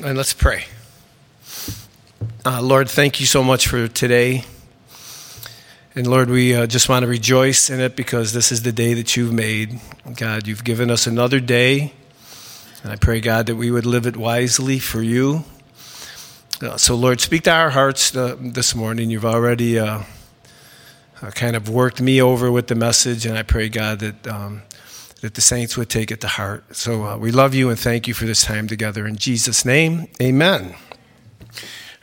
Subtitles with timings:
[0.00, 0.64] And let's pray.
[2.46, 4.44] Uh, Lord, thank you so much for today.
[5.94, 8.94] And Lord, we uh, just want to rejoice in it because this is the day
[8.94, 9.80] that you've made.
[10.16, 11.92] God, you've given us another day.
[12.82, 15.44] And I pray, God, that we would live it wisely for you.
[16.62, 19.10] Uh, so, Lord, speak to our hearts uh, this morning.
[19.10, 20.04] You've already uh,
[21.20, 24.26] uh, kind of worked me over with the message, and I pray, God, that.
[24.26, 24.62] Um,
[25.22, 26.76] that the saints would take it to heart.
[26.76, 29.06] So uh, we love you and thank you for this time together.
[29.06, 30.74] In Jesus' name, amen.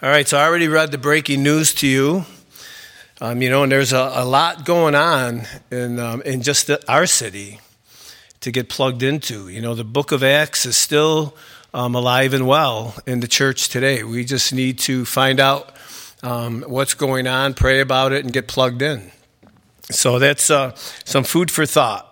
[0.01, 2.25] All right, so I already read the breaking news to you.
[3.19, 6.81] Um, you know, and there's a, a lot going on in, um, in just the,
[6.89, 7.59] our city
[8.39, 9.49] to get plugged into.
[9.49, 11.35] You know, the book of Acts is still
[11.73, 14.01] um, alive and well in the church today.
[14.03, 15.75] We just need to find out
[16.23, 19.11] um, what's going on, pray about it, and get plugged in.
[19.91, 22.08] So that's uh, some food for thought.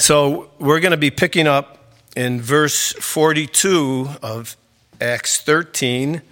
[0.00, 1.76] So we're going to be picking up
[2.16, 4.56] in verse 42 of
[4.98, 6.22] Acts 13.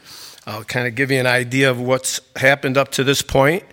[0.47, 3.65] I'll kind of give you an idea of what's happened up to this point.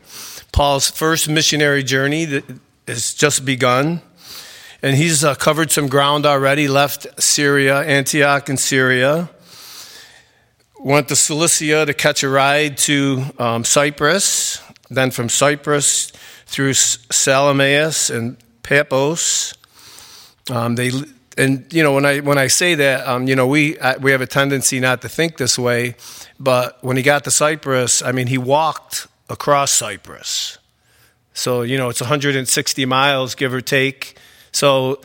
[0.52, 2.41] Paul's first missionary journey
[2.85, 4.02] has just begun.
[4.81, 9.30] And he's uh, covered some ground already, left Syria, Antioch in Syria,
[10.77, 16.11] went to Cilicia to catch a ride to um, Cyprus, then from Cyprus
[16.47, 19.53] through Salamis and Paphos,
[20.49, 20.91] um, they
[21.38, 24.11] and you know when I when I say that, um, you know we I, we
[24.11, 25.95] have a tendency not to think this way,
[26.39, 30.57] but when he got to Cyprus, I mean he walked across Cyprus,
[31.33, 34.17] so you know it's 160 miles give or take.
[34.52, 35.02] So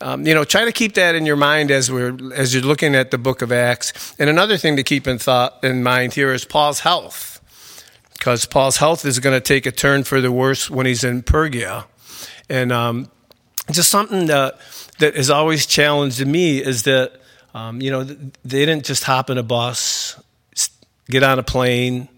[0.00, 2.94] um, you know try to keep that in your mind as we're as you're looking
[2.94, 4.14] at the book of Acts.
[4.18, 7.40] And another thing to keep in thought in mind here is Paul's health,
[8.12, 11.22] because Paul's health is going to take a turn for the worse when he's in
[11.22, 11.86] Perga,
[12.48, 13.10] and um,
[13.72, 14.60] just something that
[15.02, 17.12] that has always challenged me is that
[17.54, 20.20] um, you know they didn't just hop in a bus,
[21.10, 22.08] get on a plane.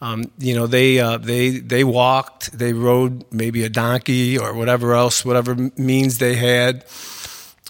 [0.00, 4.94] Um, you know they uh, they they walked, they rode maybe a donkey or whatever
[4.94, 6.84] else, whatever means they had.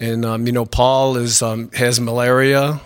[0.01, 2.81] And um, you know Paul is um, has malaria.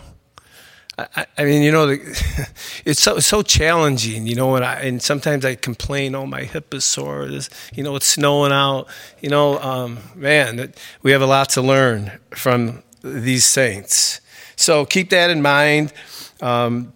[0.98, 1.88] I, I, mean, you know,
[2.84, 6.75] it's so so challenging, you know, and I and sometimes I complain, oh, my hip
[6.75, 7.26] is sore.
[7.26, 8.88] This, you know, it's snowing out.
[9.20, 10.72] You know, um, man,
[11.03, 14.20] we have a lot to learn from these saints.
[14.56, 15.92] So keep that in mind.
[16.41, 16.92] Um,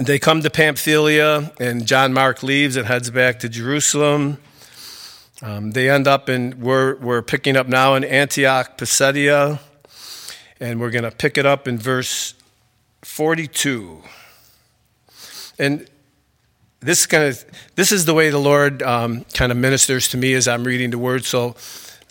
[0.00, 4.38] they come to Pamphylia, and John Mark leaves and heads back to Jerusalem.
[5.42, 9.60] Um, they end up in, we're, we're picking up now in Antioch, Pisidia,
[10.60, 12.34] and we're going to pick it up in verse
[13.02, 14.02] 42.
[15.58, 15.88] And
[16.80, 17.44] this kind of
[17.74, 20.90] this is the way the Lord um, kind of ministers to me as I'm reading
[20.90, 21.24] the Word.
[21.24, 21.56] So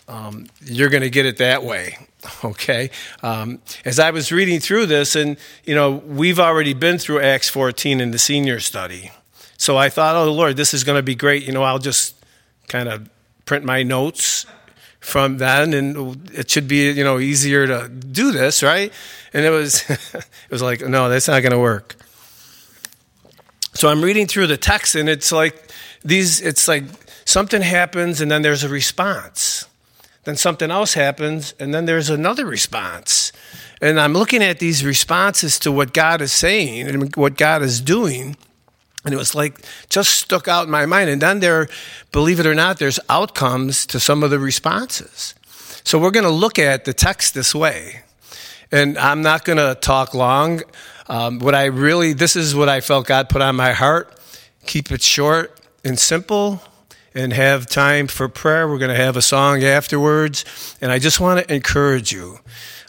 [0.08, 1.96] um, you're going to get it that way,
[2.44, 2.90] okay?
[3.22, 7.48] Um, as I was reading through this, and you know, we've already been through Acts
[7.48, 9.10] 14 in the senior study,
[9.56, 11.44] so I thought, oh Lord, this is going to be great.
[11.44, 12.14] You know, I'll just
[12.68, 13.08] kind of
[13.44, 14.46] print my notes
[15.00, 18.92] from then, and it should be you know easier to do this, right?
[19.32, 21.96] And it was it was like, no, that's not going to work.
[23.74, 25.70] So I'm reading through the text, and it's like
[26.04, 26.40] these.
[26.40, 26.84] It's like
[27.24, 29.66] something happens, and then there's a response.
[30.24, 33.32] Then something else happens, and then there's another response.
[33.80, 37.80] And I'm looking at these responses to what God is saying and what God is
[37.80, 38.36] doing.
[39.08, 41.08] And it was like just stuck out in my mind.
[41.08, 41.66] And then there,
[42.12, 45.34] believe it or not, there's outcomes to some of the responses.
[45.82, 48.02] So we're going to look at the text this way.
[48.70, 50.60] And I'm not going to talk long.
[51.06, 54.14] Um, what I really, this is what I felt God put on my heart.
[54.66, 56.60] Keep it short and simple
[57.14, 58.68] and have time for prayer.
[58.68, 60.44] We're going to have a song afterwards.
[60.82, 62.40] And I just want to encourage you.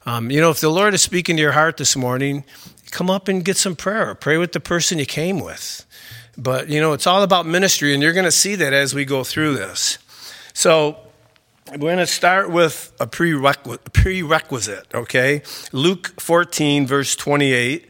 [0.05, 2.43] Um, you know, if the Lord is speaking to your heart this morning,
[2.91, 4.13] come up and get some prayer.
[4.15, 5.85] Pray with the person you came with.
[6.39, 9.03] But, you know, it's all about ministry, and you're going to see that as we
[9.03, 9.97] go through this.
[10.53, 10.97] So,
[11.71, 15.43] we're going to start with a prerequisite, okay?
[15.73, 17.89] Luke 14, verse 28.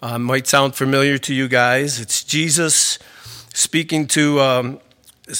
[0.00, 2.00] Uh, might sound familiar to you guys.
[2.00, 2.98] It's Jesus
[3.54, 4.80] speaking to um,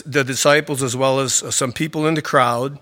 [0.04, 2.78] the disciples as well as some people in the crowd.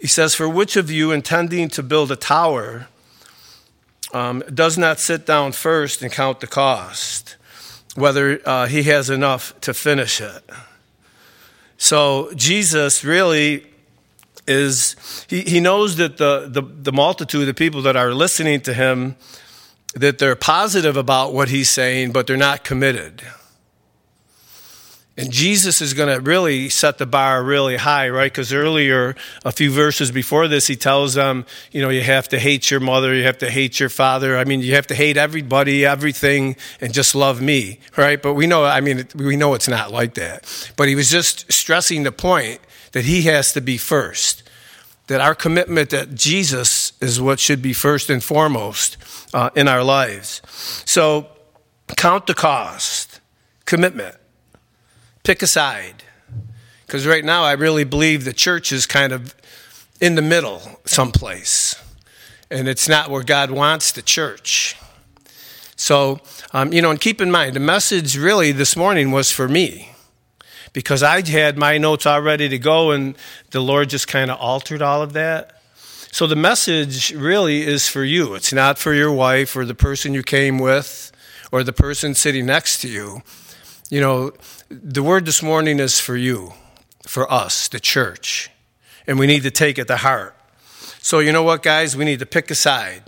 [0.00, 2.86] He says, For which of you intending to build a tower
[4.14, 7.36] um, does not sit down first and count the cost?
[7.94, 10.42] Whether uh, he has enough to finish it.
[11.76, 13.66] So Jesus really
[14.46, 14.96] is,
[15.28, 19.16] he, he knows that the, the, the multitude, the people that are listening to him,
[19.94, 23.22] that they're positive about what he's saying, but they're not committed.
[25.14, 28.32] And Jesus is going to really set the bar really high, right?
[28.32, 29.14] Because earlier,
[29.44, 32.80] a few verses before this, he tells them, you know, you have to hate your
[32.80, 34.38] mother, you have to hate your father.
[34.38, 38.22] I mean, you have to hate everybody, everything, and just love me, right?
[38.22, 40.72] But we know, I mean, we know it's not like that.
[40.76, 42.60] But he was just stressing the point
[42.92, 44.42] that he has to be first,
[45.08, 48.96] that our commitment that Jesus is what should be first and foremost
[49.34, 50.40] uh, in our lives.
[50.86, 51.26] So
[51.98, 53.20] count the cost,
[53.66, 54.16] commitment
[55.22, 56.04] pick a side.
[56.86, 59.34] Because right now, I really believe the church is kind of
[60.00, 61.74] in the middle someplace.
[62.50, 64.76] And it's not where God wants the church.
[65.76, 66.20] So,
[66.52, 69.92] um, you know, and keep in mind, the message really this morning was for me
[70.72, 73.16] because I had my notes all ready to go, and
[73.50, 75.60] the Lord just kind of altered all of that.
[76.10, 78.34] So the message really is for you.
[78.34, 81.10] It's not for your wife or the person you came with
[81.50, 83.22] or the person sitting next to you.
[83.92, 84.32] You know,
[84.70, 86.54] the word this morning is for you,
[87.06, 88.50] for us, the church,
[89.06, 90.34] and we need to take it to heart.
[91.02, 91.94] So, you know what, guys?
[91.94, 93.02] We need to pick a side.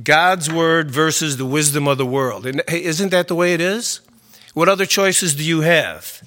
[0.00, 2.46] God's word versus the wisdom of the world.
[2.46, 4.00] And hey, isn't that the way it is?
[4.54, 6.22] What other choices do you have?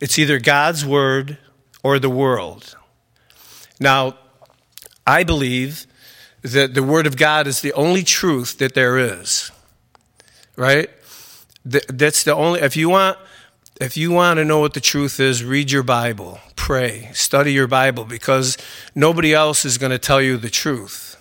[0.00, 1.38] It's either God's word
[1.84, 2.76] or the world.
[3.78, 4.16] Now,
[5.06, 5.86] I believe
[6.42, 9.52] that the word of God is the only truth that there is.
[10.56, 10.90] Right?
[11.64, 13.18] That's the only, if you want,
[13.80, 17.66] if you want to know what the truth is, read your Bible, pray, study your
[17.66, 18.58] Bible, because
[18.94, 21.16] nobody else is going to tell you the truth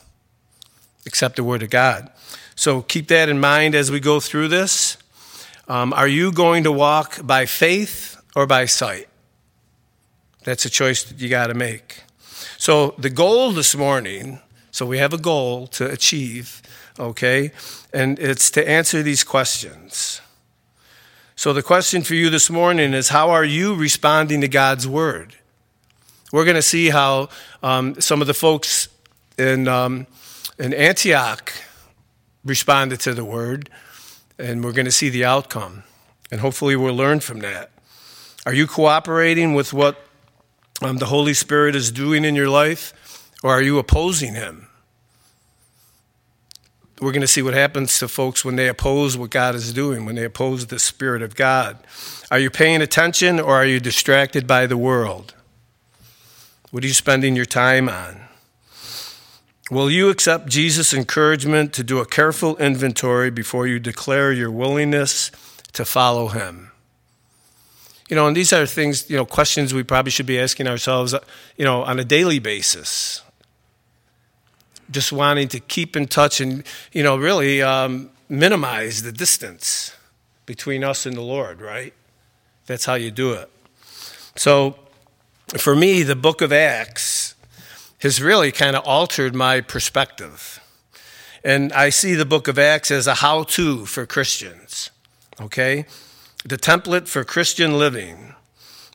[1.06, 2.10] except the Word of God.
[2.56, 4.98] So keep that in mind as we go through this.
[5.68, 9.08] Um, are you going to walk by faith or by sight?
[10.44, 12.04] That's a choice that you got to make.
[12.58, 14.40] So the goal this morning,
[14.72, 16.62] so we have a goal to achieve,
[17.00, 17.52] okay?
[17.94, 20.22] And it's to answer these questions.
[21.42, 25.34] So, the question for you this morning is how are you responding to God's word?
[26.32, 27.30] We're going to see how
[27.64, 28.90] um, some of the folks
[29.40, 30.06] in, um,
[30.60, 31.52] in Antioch
[32.46, 33.72] responded to the word,
[34.38, 35.82] and we're going to see the outcome.
[36.30, 37.72] And hopefully, we'll learn from that.
[38.46, 40.00] Are you cooperating with what
[40.84, 42.94] um, the Holy Spirit is doing in your life,
[43.42, 44.68] or are you opposing Him?
[47.02, 50.06] We're going to see what happens to folks when they oppose what God is doing,
[50.06, 51.80] when they oppose the Spirit of God.
[52.30, 55.34] Are you paying attention or are you distracted by the world?
[56.70, 58.22] What are you spending your time on?
[59.72, 65.32] Will you accept Jesus' encouragement to do a careful inventory before you declare your willingness
[65.74, 66.72] to follow him?
[68.10, 71.14] You know, and these are things, you know, questions we probably should be asking ourselves,
[71.14, 71.20] uh,
[71.58, 73.24] you know, on a daily basis
[74.92, 79.96] just wanting to keep in touch and, you know, really um, minimize the distance
[80.46, 81.94] between us and the Lord, right?
[82.66, 83.50] That's how you do it.
[84.36, 84.76] So,
[85.58, 87.36] for me, the book of Acts
[88.00, 90.60] has really kind of altered my perspective.
[91.44, 94.92] And I see the book of Acts as a how to for Christians,
[95.40, 95.86] okay?
[96.46, 98.36] The template for Christian living.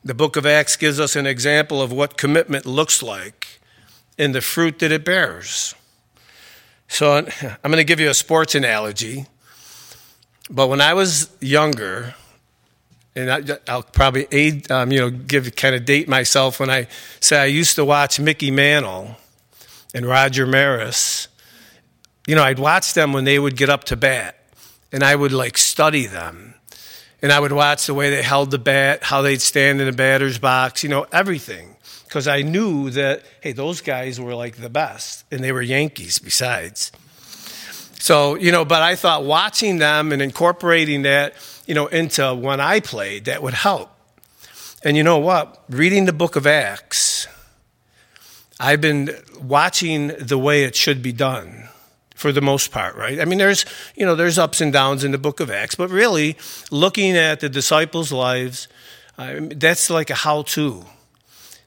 [0.03, 3.59] The book of Acts gives us an example of what commitment looks like
[4.17, 5.75] and the fruit that it bears.
[6.87, 7.25] So I'm
[7.63, 9.25] going to give you a sports analogy.
[10.49, 12.15] But when I was younger,
[13.15, 16.87] and I, will probably aid, um, you know, give kind of date myself when I
[17.19, 19.17] say I used to watch Mickey Mantle
[19.93, 21.27] and Roger Maris.
[22.27, 24.37] You know, I'd watch them when they would get up to bat,
[24.91, 26.53] and I would like study them.
[27.21, 29.93] And I would watch the way they held the bat, how they'd stand in the
[29.93, 31.76] batter's box, you know, everything
[32.07, 36.19] because I knew that, hey, those guys were like the best, and they were Yankees
[36.19, 36.91] besides.
[37.99, 41.33] So, you know, but I thought watching them and incorporating that,
[41.65, 43.91] you know, into when I played, that would help.
[44.83, 45.63] And you know what?
[45.69, 47.27] Reading the book of Acts,
[48.59, 49.09] I've been
[49.41, 51.67] watching the way it should be done
[52.15, 53.19] for the most part, right?
[53.19, 55.89] I mean, there's, you know, there's ups and downs in the book of Acts, but
[55.89, 56.37] really
[56.71, 58.67] looking at the disciples' lives,
[59.17, 60.85] uh, that's like a how to.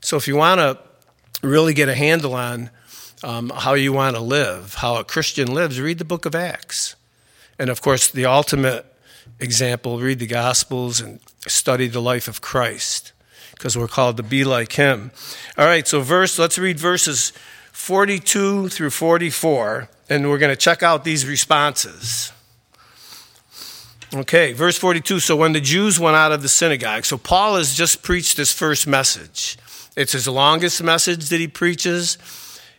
[0.01, 0.79] So if you want to
[1.47, 2.71] really get a handle on
[3.23, 6.97] um, how you want to live, how a Christian lives, read the book of Acts.
[7.59, 8.87] And of course, the ultimate
[9.39, 13.13] example, read the Gospels and study the life of Christ
[13.53, 15.11] because we're called to be like him.
[15.59, 17.33] All right, so verse, let's read verses
[17.73, 22.33] 42 through 44, and we're going to check out these responses.
[24.15, 25.21] Okay, verse 42.
[25.21, 28.53] So when the Jews went out of the synagogue, so Paul has just preached his
[28.53, 29.57] first message.
[29.97, 32.19] It's his longest message that he preaches.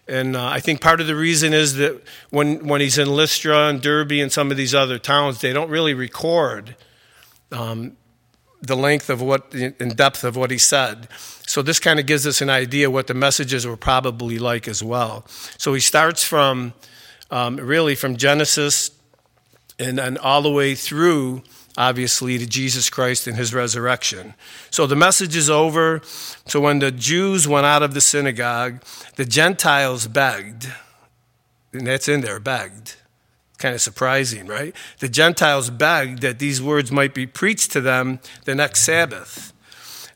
[0.08, 3.70] And uh, I think part of the reason is that when, when he's in Lystra
[3.70, 6.76] and Derbe and some of these other towns, they don't really record
[7.52, 7.96] um,
[8.62, 11.08] the length of what, in depth of what he said.
[11.46, 14.84] So this kind of gives us an idea what the messages were probably like as
[14.84, 15.26] well.
[15.58, 16.74] So he starts from,
[17.30, 18.92] um, really from Genesis
[19.80, 21.44] and then all the way through,
[21.78, 24.34] obviously, to Jesus Christ and his resurrection.
[24.70, 26.02] So the message is over.
[26.48, 28.84] So when the Jews went out of the synagogue,
[29.16, 30.68] the Gentiles begged,
[31.74, 32.96] and that's in there, begged
[33.62, 34.76] Kind of surprising, right?
[35.02, 39.54] The Gentiles begged that these words might be preached to them the next Sabbath.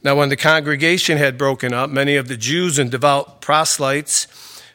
[0.03, 4.25] Now, when the congregation had broken up, many of the Jews and devout proselytes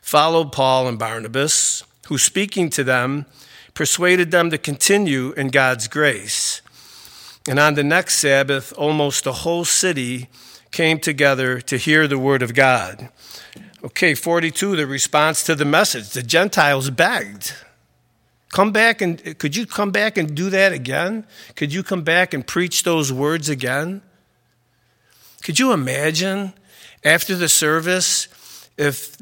[0.01, 3.27] followed Paul and Barnabas, who, speaking to them,
[3.75, 6.63] persuaded them to continue in God's grace.
[7.49, 10.29] And on the next Sabbath, almost the whole city
[10.71, 13.09] came together to hear the word of God.
[13.83, 16.11] Okay, 42, the response to the message.
[16.11, 17.55] The Gentiles begged.
[18.51, 21.25] Come back and could you come back and do that again?
[21.55, 24.03] Could you come back and preach those words again?
[25.43, 26.53] Could you imagine
[27.05, 28.29] after the service
[28.77, 29.17] if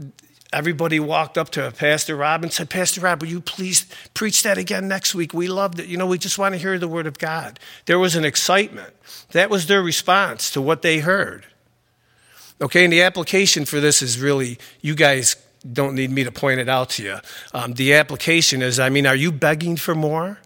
[0.53, 4.59] everybody walked up to Pastor Rob and said, Pastor Rob, will you please preach that
[4.59, 5.35] again next week?
[5.35, 5.87] We loved it.
[5.87, 7.59] You know, we just want to hear the word of God.
[7.87, 8.95] There was an excitement.
[9.33, 11.47] That was their response to what they heard.
[12.61, 15.37] Okay, and the application for this is really you guys
[15.71, 17.19] don't need me to point it out to you.
[17.53, 20.39] Um, the application is I mean, are you begging for more?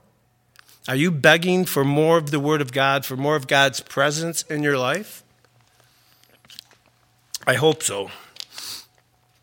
[0.88, 4.42] Are you begging for more of the Word of God, for more of God's presence
[4.42, 5.22] in your life?
[7.46, 8.10] I hope so.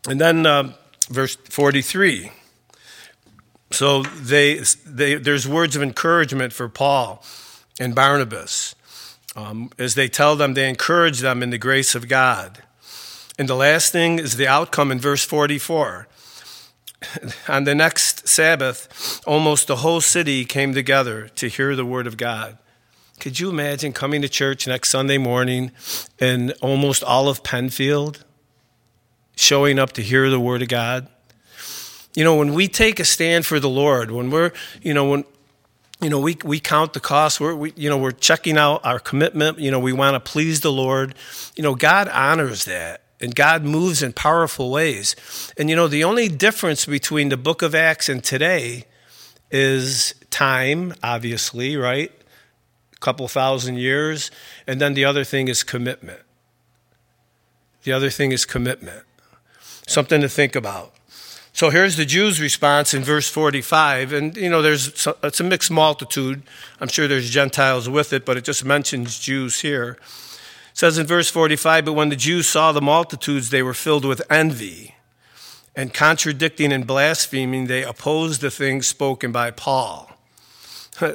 [0.08, 0.72] And then uh,
[1.08, 2.32] verse 43.
[3.70, 7.22] So they, they, there's words of encouragement for Paul
[7.78, 8.74] and Barnabas.
[9.36, 12.62] Um, as they tell them, they encourage them in the grace of God.
[13.38, 16.08] And the last thing is the outcome in verse 44.
[17.48, 22.16] On the next Sabbath, almost the whole city came together to hear the word of
[22.16, 22.58] God.
[23.20, 25.72] Could you imagine coming to church next Sunday morning
[26.18, 28.24] in almost all of Penfield,
[29.40, 31.08] showing up to hear the word of God?
[32.14, 35.24] You know, when we take a stand for the Lord, when we're, you know, when
[36.00, 37.40] you know, we, we count the cost.
[37.40, 39.58] We're, we, you know, we're checking out our commitment.
[39.58, 41.14] You know, we want to please the Lord.
[41.56, 43.02] You know, God honors that.
[43.20, 45.14] And God moves in powerful ways.
[45.58, 48.86] And you know, the only difference between the book of Acts and today
[49.50, 52.10] is time, obviously, right?
[52.94, 54.30] A couple thousand years.
[54.66, 56.20] And then the other thing is commitment.
[57.82, 59.04] The other thing is commitment.
[59.90, 60.94] Something to think about.
[61.52, 64.12] So here's the Jews' response in verse 45.
[64.12, 66.42] And, you know, there's it's a mixed multitude.
[66.80, 69.98] I'm sure there's Gentiles with it, but it just mentions Jews here
[70.80, 74.22] says in verse 45 But when the Jews saw the multitudes, they were filled with
[74.30, 74.94] envy.
[75.76, 80.10] And contradicting and blaspheming, they opposed the things spoken by Paul.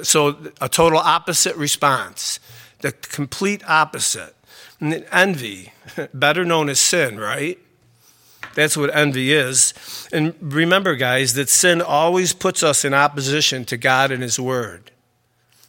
[0.02, 2.40] So, a total opposite response,
[2.80, 4.34] the complete opposite.
[4.80, 5.72] And envy,
[6.12, 7.56] better known as sin, right?
[8.56, 9.74] That's what envy is.
[10.14, 14.92] And remember, guys, that sin always puts us in opposition to God and His Word.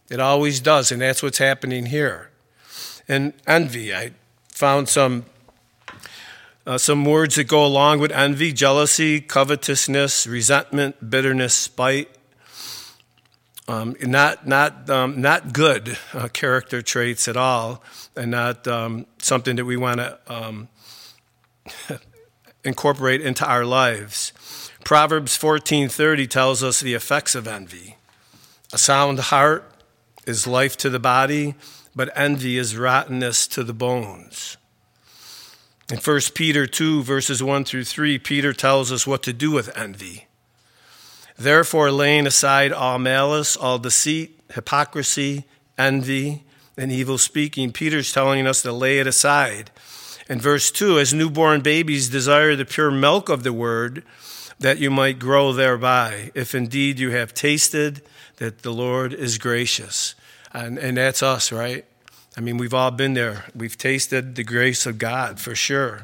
[0.09, 2.29] It always does, and that's what's happening here
[3.09, 3.93] and envy.
[3.93, 4.11] I
[4.47, 5.25] found some
[6.65, 12.09] uh, some words that go along with envy jealousy, covetousness, resentment, bitterness, spite.
[13.69, 17.83] Um, not, not, um, not good uh, character traits at all,
[18.15, 20.67] and not um, something that we want to um,
[22.67, 24.33] incorporate into our lives.
[24.83, 27.95] Proverbs 14:30 tells us the effects of envy.
[28.71, 29.71] A sound heart
[30.25, 31.55] is life to the body,
[31.95, 34.57] but envy is rottenness to the bones.
[35.89, 39.75] In 1 Peter 2, verses 1 through 3, Peter tells us what to do with
[39.77, 40.27] envy.
[41.37, 45.45] Therefore, laying aside all malice, all deceit, hypocrisy,
[45.77, 46.43] envy,
[46.77, 49.71] and evil speaking, Peter's telling us to lay it aside.
[50.29, 54.03] In verse 2, as newborn babies desire the pure milk of the word,
[54.59, 58.01] that you might grow thereby, if indeed you have tasted
[58.37, 60.15] that the Lord is gracious.
[60.53, 61.85] And, and that's us, right?
[62.35, 63.45] I mean, we've all been there.
[63.55, 66.03] We've tasted the grace of God for sure.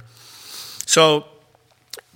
[0.86, 1.26] So,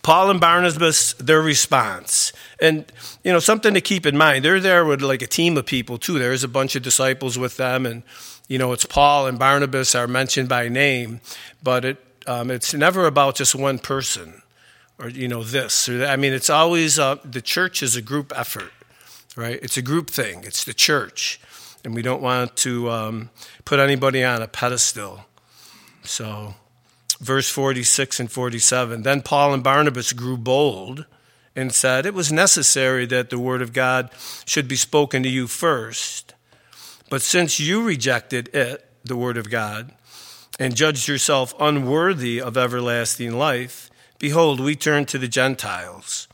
[0.02, 2.32] Paul and Barnabas, their response.
[2.62, 2.86] And,
[3.24, 5.98] you know, something to keep in mind, they're there with like a team of people
[5.98, 6.18] too.
[6.18, 8.04] There's a bunch of disciples with them, and,
[8.48, 11.22] you know, it's Paul and Barnabas are mentioned by name,
[11.62, 14.42] but it, um, it's never about just one person
[15.00, 16.10] or, you know, this or that.
[16.10, 18.72] I mean, it's always uh, the church is a group effort,
[19.36, 19.60] right?
[19.62, 21.39] It's a group thing, it's the church
[21.88, 23.30] and we don't want to um,
[23.63, 25.25] put anybody on a pedestal.
[26.04, 26.56] So,
[27.22, 31.06] verse 46 and 47 Then Paul and Barnabas grew bold
[31.56, 34.10] and said, It was necessary that the word of God
[34.46, 36.34] should be spoken to you first.
[37.10, 39.92] But since you rejected it, the word of God
[40.60, 46.28] and judged yourself unworthy of everlasting life, behold, we turn to the Gentiles.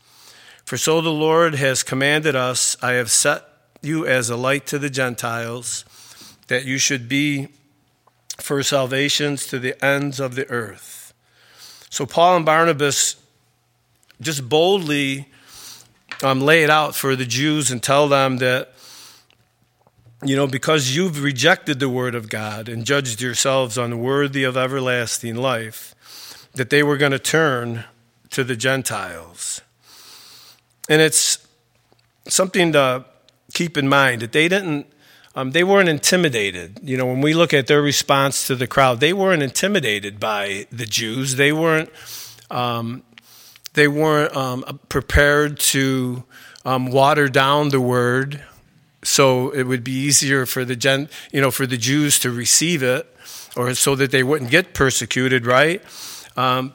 [0.64, 3.44] For so the Lord has commanded us, I have set
[3.82, 5.84] you as a light to the Gentiles,
[6.48, 7.48] that you should be
[8.38, 11.12] for salvations to the ends of the earth.
[11.90, 13.16] So Paul and Barnabas
[14.20, 15.28] just boldly
[16.22, 18.73] um, lay it out for the Jews and tell them that
[20.24, 25.36] you know, because you've rejected the word of God and judged yourselves unworthy of everlasting
[25.36, 25.94] life,
[26.54, 27.84] that they were going to turn
[28.30, 29.60] to the Gentiles.
[30.88, 31.46] And it's
[32.26, 33.04] something to
[33.52, 34.86] keep in mind that they didn't,
[35.34, 36.80] um, they weren't intimidated.
[36.82, 40.66] You know, when we look at their response to the crowd, they weren't intimidated by
[40.72, 41.36] the Jews.
[41.36, 41.90] They weren't,
[42.50, 43.02] um,
[43.74, 46.24] they weren't um, prepared to
[46.64, 48.42] um, water down the word
[49.04, 52.82] so it would be easier for the gen, you know, for the Jews to receive
[52.82, 53.06] it,
[53.56, 55.82] or so that they wouldn't get persecuted, right?
[56.36, 56.74] Um,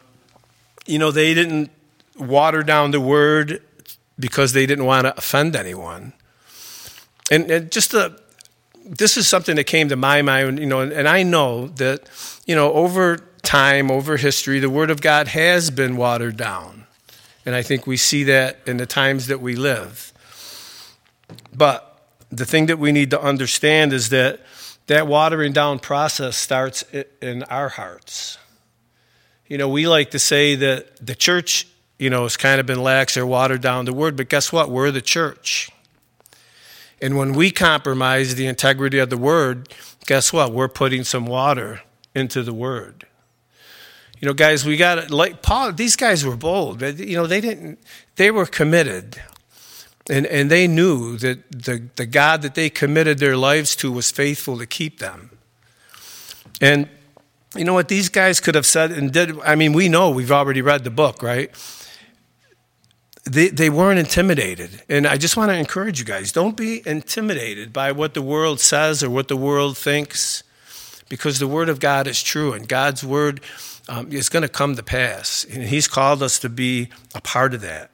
[0.86, 1.72] you know, they didn't
[2.18, 3.62] water down the word
[4.18, 6.14] because they didn't want to offend anyone.
[7.32, 8.20] And, and just the,
[8.86, 12.10] this is something that came to my mind, you know, and, and I know that,
[12.46, 16.86] you know, over time, over history, the Word of God has been watered down.
[17.46, 20.12] And I think we see that in the times that we live.
[21.56, 21.89] But
[22.32, 24.42] the thing that we need to understand is that
[24.88, 26.84] that watering down process starts
[27.22, 28.40] in our hearts.
[29.48, 31.68] You know, we like to say that the church,
[32.00, 34.70] you know, has kind of been lax or watered down the word, but guess what?
[34.70, 35.70] We're the church.
[37.02, 39.70] And when we compromise the integrity of the word,
[40.06, 40.54] guess what?
[40.54, 41.82] We're putting some water
[42.16, 43.06] into the word.
[44.20, 45.72] You know, guys, we got like Paul.
[45.72, 46.82] These guys were bold.
[46.82, 47.80] You know, they didn't.
[48.16, 49.22] They were committed.
[50.10, 54.10] And, and they knew that the, the God that they committed their lives to was
[54.10, 55.30] faithful to keep them.
[56.60, 56.90] And
[57.56, 59.40] you know what these guys could have said and did?
[59.42, 61.52] I mean, we know, we've already read the book, right?
[63.26, 64.82] They, they weren't intimidated.
[64.90, 68.60] And I just want to encourage you guys don't be intimidated by what the world
[68.60, 70.44] says or what the world thinks,
[71.08, 73.42] because the Word of God is true, and God's Word
[73.88, 75.46] um, is going to come to pass.
[75.52, 77.92] And He's called us to be a part of that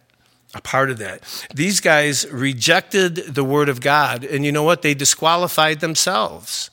[0.55, 1.21] a part of that.
[1.53, 4.81] These guys rejected the word of God, and you know what?
[4.81, 6.71] They disqualified themselves.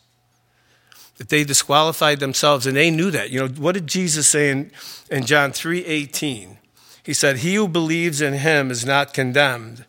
[1.17, 3.31] That they disqualified themselves, and they knew that.
[3.31, 4.71] You know, what did Jesus say in,
[5.11, 6.59] in John 3 18?
[7.03, 9.85] He said, He who believes in him is not condemned,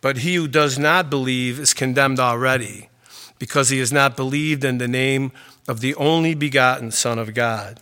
[0.00, 2.88] but he who does not believe is condemned already,
[3.38, 5.30] because he has not believed in the name
[5.68, 7.80] of the only begotten Son of God.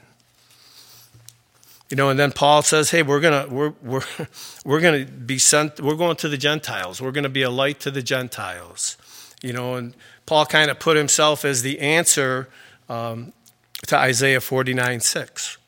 [1.92, 4.00] You know, and then Paul says, "Hey, we're gonna we're we're
[4.64, 5.78] we're gonna be sent.
[5.78, 7.02] We're going to the Gentiles.
[7.02, 8.96] We're gonna be a light to the Gentiles."
[9.42, 12.48] You know, and Paul kind of put himself as the answer
[12.88, 13.34] um,
[13.88, 15.58] to Isaiah forty nine six.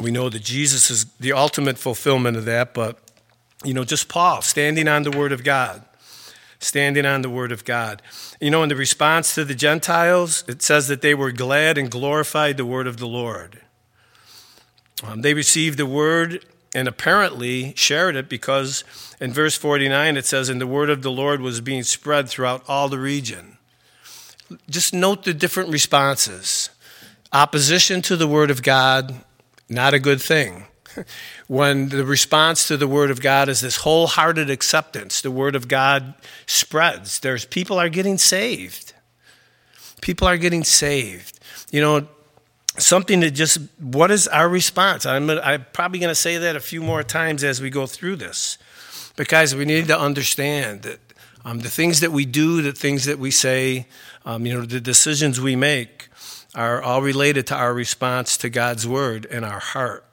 [0.00, 2.98] We know that Jesus is the ultimate fulfillment of that, but
[3.62, 5.84] you know, just Paul standing on the Word of God
[6.60, 8.02] standing on the word of God.
[8.40, 11.88] You know, in the response to the Gentiles, it says that they were glad and
[11.88, 13.60] glorified the word of the Lord.
[15.02, 18.84] Um, they received the word and apparently shared it because
[19.20, 22.62] in verse 49 it says, And the word of the Lord was being spread throughout
[22.68, 23.58] all the region.
[24.68, 26.70] Just note the different responses.
[27.32, 29.14] Opposition to the word of God,
[29.68, 30.64] not a good thing.
[31.46, 35.68] when the response to the word of God is this wholehearted acceptance, the word of
[35.68, 36.14] God
[36.46, 37.20] spreads.
[37.20, 38.94] There's people are getting saved.
[40.00, 41.38] People are getting saved.
[41.70, 42.08] You know,
[42.78, 45.06] something that just what is our response?
[45.06, 48.16] I'm, I'm probably going to say that a few more times as we go through
[48.16, 48.58] this.
[49.16, 51.00] Because we need to understand that
[51.44, 53.86] um, the things that we do the things that we say
[54.24, 56.08] um, you know the decisions we make
[56.54, 60.04] are all related to our response to god's word in our heart.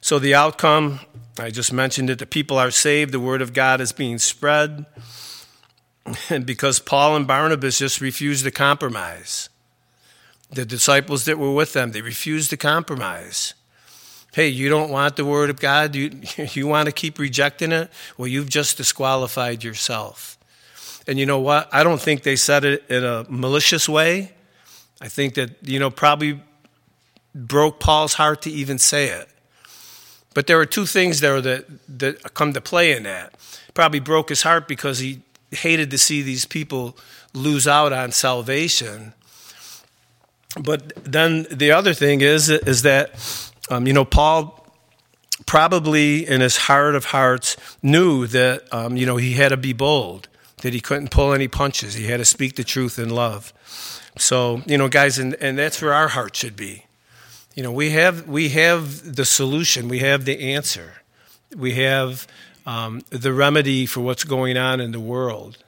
[0.00, 1.00] So the outcome
[1.38, 4.86] i just mentioned that the people are saved the word of god is being spread.
[6.30, 9.48] And because paul and barnabas just refused to compromise
[10.50, 13.54] the disciples that were with them, they refused to compromise.
[14.32, 15.94] Hey, you don't want the word of God?
[15.94, 16.20] You,
[16.52, 17.90] you want to keep rejecting it?
[18.16, 20.38] Well, you've just disqualified yourself.
[21.08, 21.68] And you know what?
[21.72, 24.32] I don't think they said it in a malicious way.
[25.00, 26.40] I think that, you know, probably
[27.34, 29.28] broke Paul's heart to even say it.
[30.34, 31.64] But there are two things there that,
[31.98, 33.34] that come to play in that.
[33.72, 36.96] Probably broke his heart because he hated to see these people
[37.32, 39.14] lose out on salvation.
[40.60, 43.10] But then the other thing is is that
[43.70, 44.64] um, you know Paul
[45.44, 49.72] probably in his heart of hearts knew that um, you know he had to be
[49.72, 50.28] bold
[50.62, 51.94] that he couldn't pull any punches.
[51.94, 53.52] He had to speak the truth in love.
[54.18, 56.86] So, you know, guys, and, and that's where our heart should be.
[57.54, 60.94] You know, we have, we have the solution, we have the answer,
[61.56, 62.26] we have
[62.66, 65.58] um, the remedy for what's going on in the world.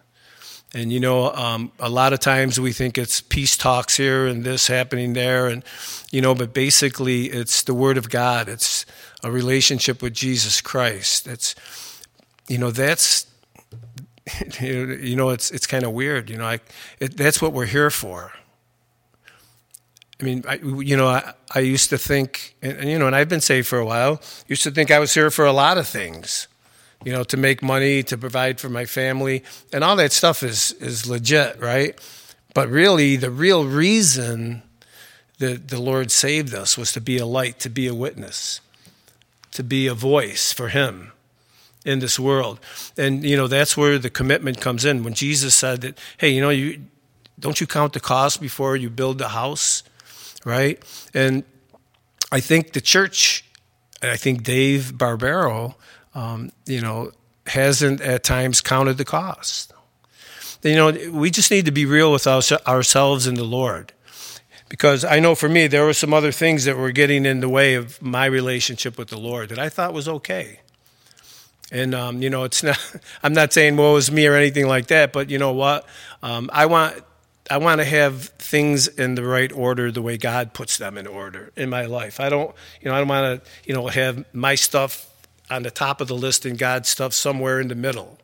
[0.74, 4.44] And you know, um, a lot of times we think it's peace talks here and
[4.44, 5.64] this happening there, and
[6.12, 8.48] you know, but basically it's the Word of God.
[8.48, 8.84] It's
[9.22, 11.26] a relationship with Jesus Christ.
[11.26, 11.54] It's
[12.48, 13.26] you know that's
[14.60, 16.28] you know it's it's kind of weird.
[16.28, 16.60] You know, I,
[17.00, 18.32] it, that's what we're here for.
[20.20, 23.14] I mean, I, you know, I, I used to think, and, and, you know, and
[23.14, 24.20] I've been saved for a while.
[24.48, 26.48] Used to think I was here for a lot of things,
[27.04, 30.72] you know, to make money, to provide for my family, and all that stuff is
[30.72, 31.98] is legit, right?
[32.54, 34.62] But really, the real reason
[35.38, 38.60] that the Lord saved us was to be a light, to be a witness,
[39.52, 41.12] to be a voice for Him
[41.84, 42.58] in this world.
[42.96, 45.04] And you know, that's where the commitment comes in.
[45.04, 46.84] When Jesus said that, "Hey, you know, you
[47.38, 49.82] don't you count the cost before you build the house?"
[50.44, 50.82] right?
[51.14, 51.44] And
[52.32, 53.44] I think the church,
[54.02, 55.74] I think Dave Barbero,
[56.18, 57.12] um, you know,
[57.46, 59.72] hasn't at times counted the cost.
[60.64, 63.92] You know, we just need to be real with our, ourselves and the Lord.
[64.68, 67.48] Because I know for me, there were some other things that were getting in the
[67.48, 70.60] way of my relationship with the Lord that I thought was okay.
[71.70, 72.78] And um, you know, it's not.
[73.22, 75.86] I'm not saying woe is me or anything like that, but you know what?
[76.22, 77.02] Um, I want
[77.50, 81.06] I want to have things in the right order, the way God puts them in
[81.06, 82.20] order in my life.
[82.20, 85.08] I don't, you know, I don't want to, you know, have my stuff
[85.50, 88.18] on the top of the list and God's stuff somewhere in the middle.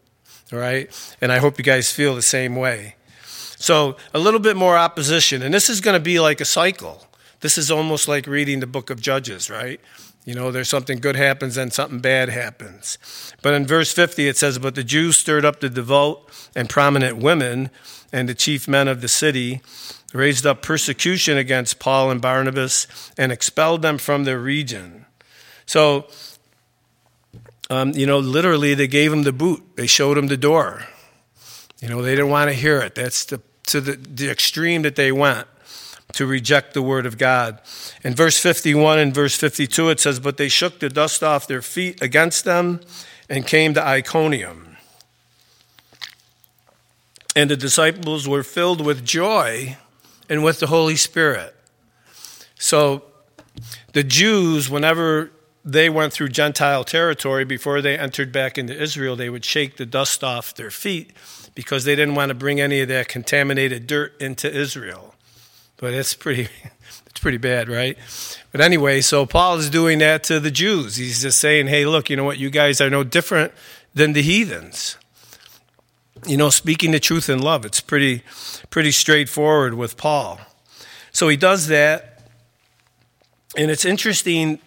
[0.53, 2.97] All right, and I hope you guys feel the same way.
[3.57, 7.07] So a little bit more opposition, and this is going to be like a cycle.
[7.41, 9.81] This is almost like reading the book of Judges, right?
[10.25, 12.97] You know, there's something good happens and something bad happens.
[13.43, 16.23] But in verse 50, it says, But the Jews stirred up the devout
[16.57, 17.71] and prominent women
[18.13, 19.61] and the chief men of the city,
[20.15, 22.87] raised up persecution against Paul and Barnabas,
[23.19, 25.05] and expelled them from their region.
[25.67, 26.07] So,
[27.71, 29.63] um, you know, literally, they gave him the boot.
[29.77, 30.85] They showed him the door.
[31.81, 32.95] You know, they didn't want to hear it.
[32.95, 35.47] That's the, to the, the extreme that they went
[36.13, 37.61] to reject the word of God.
[38.03, 41.63] In verse 51 and verse 52, it says, But they shook the dust off their
[41.63, 42.81] feet against them
[43.29, 44.77] and came to Iconium.
[47.35, 49.77] And the disciples were filled with joy
[50.29, 51.55] and with the Holy Spirit.
[52.59, 53.05] So
[53.93, 55.33] the Jews, whenever
[55.65, 59.87] they went through Gentile territory before they entered back into Israel, they would shake the
[59.87, 61.13] dust off their feet
[61.55, 65.15] because they didn't want to bring any of that contaminated dirt into Israel.
[65.77, 66.49] But it's pretty
[67.07, 67.97] it's pretty bad, right?
[68.53, 70.97] But anyway, so Paul is doing that to the Jews.
[70.97, 72.39] He's just saying, "Hey, look, you know what?
[72.39, 73.53] You guys are no different
[73.95, 74.99] than the heathens."
[76.27, 77.65] you know, speaking the truth in love.
[77.65, 78.23] It's pretty,
[78.71, 80.41] pretty straightforward with Paul.
[81.13, 82.21] So he does that,
[83.57, 84.59] and it's interesting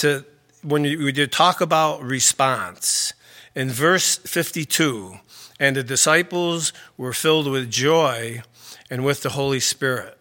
[0.00, 0.24] to
[0.62, 3.14] when you, you talk about response
[3.54, 5.18] in verse 52
[5.60, 8.42] and the disciples were filled with joy
[8.90, 10.18] and with the Holy Spirit.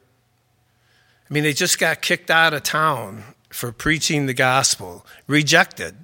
[1.30, 5.96] I mean, they just got kicked out of town for preaching the gospel, rejected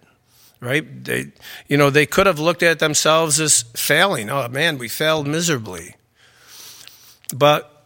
[0.62, 1.04] right?
[1.04, 1.32] They,
[1.68, 4.30] you know, they could have looked at themselves as failing.
[4.30, 5.96] Oh man, we failed miserably.
[7.36, 7.86] But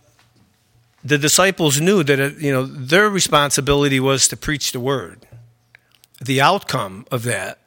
[1.04, 5.25] the disciples knew that it, you know their responsibility was to preach the word.
[6.20, 7.60] The outcome of that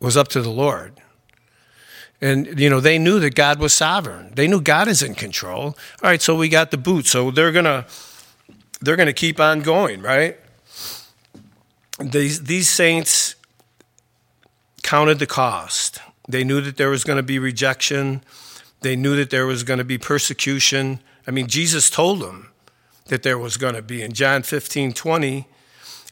[0.00, 1.00] was up to the Lord.
[2.20, 4.32] And you know they knew that God was sovereign.
[4.34, 5.64] They knew God is in control.
[5.64, 7.06] All right, so we got the boot.
[7.06, 7.86] So they're gonna
[8.80, 10.38] they're gonna keep on going, right?
[11.98, 13.34] These these saints
[14.82, 16.00] counted the cost.
[16.28, 18.22] They knew that there was going to be rejection.
[18.80, 21.00] They knew that there was going to be persecution.
[21.26, 22.50] I mean, Jesus told them
[23.06, 24.02] that there was going to be.
[24.02, 25.46] In John 15 20,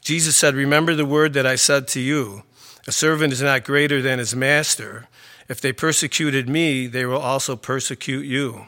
[0.00, 2.42] Jesus said, Remember the word that I said to you
[2.86, 5.08] a servant is not greater than his master.
[5.48, 8.66] If they persecuted me, they will also persecute you.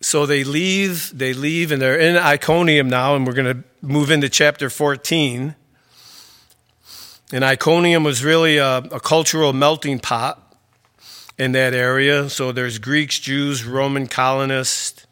[0.00, 4.10] So they leave, they leave, and they're in Iconium now, and we're going to move
[4.10, 5.54] into chapter 14.
[7.32, 10.56] And Iconium was really a, a cultural melting pot
[11.38, 12.28] in that area.
[12.28, 15.06] So there's Greeks, Jews, Roman colonists.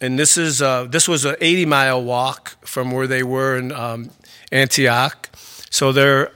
[0.00, 3.72] And this, is, uh, this was an 80 mile walk from where they were in
[3.72, 4.10] um,
[4.52, 5.28] Antioch.
[5.70, 6.30] So they're